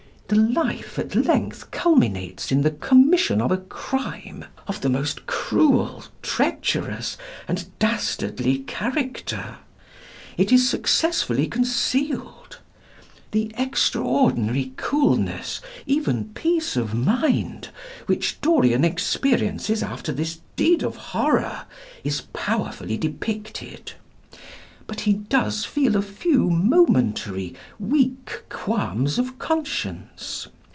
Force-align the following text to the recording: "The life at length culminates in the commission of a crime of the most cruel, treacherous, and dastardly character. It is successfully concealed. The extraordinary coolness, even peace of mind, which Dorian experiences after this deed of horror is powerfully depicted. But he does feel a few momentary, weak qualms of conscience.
"The 0.31 0.37
life 0.37 0.97
at 0.97 1.13
length 1.13 1.71
culminates 1.71 2.53
in 2.53 2.61
the 2.61 2.71
commission 2.71 3.41
of 3.41 3.51
a 3.51 3.57
crime 3.57 4.45
of 4.65 4.79
the 4.79 4.87
most 4.87 5.25
cruel, 5.25 6.05
treacherous, 6.21 7.17
and 7.49 7.67
dastardly 7.79 8.59
character. 8.59 9.57
It 10.37 10.53
is 10.53 10.69
successfully 10.69 11.47
concealed. 11.47 12.59
The 13.31 13.51
extraordinary 13.57 14.71
coolness, 14.77 15.59
even 15.85 16.29
peace 16.33 16.77
of 16.77 16.93
mind, 16.93 17.67
which 18.05 18.39
Dorian 18.39 18.85
experiences 18.85 19.83
after 19.83 20.13
this 20.13 20.39
deed 20.55 20.81
of 20.81 20.95
horror 20.95 21.65
is 22.05 22.21
powerfully 22.31 22.95
depicted. 22.95 23.91
But 24.87 25.01
he 25.01 25.13
does 25.13 25.63
feel 25.63 25.95
a 25.95 26.01
few 26.01 26.49
momentary, 26.49 27.55
weak 27.79 28.43
qualms 28.49 29.17
of 29.17 29.39
conscience. 29.39 30.49